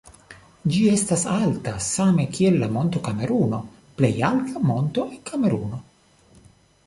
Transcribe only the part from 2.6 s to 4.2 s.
la Monto Kameruno, plej